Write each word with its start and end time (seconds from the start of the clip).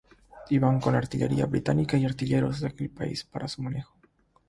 Iban 0.49 0.79
con 0.79 0.95
artillería 0.95 1.45
británica 1.45 1.95
y 1.95 2.05
artilleros 2.05 2.59
de 2.59 2.69
aquel 2.69 2.89
país 2.89 3.23
para 3.23 3.47
su 3.47 3.61
manejo. 3.61 3.93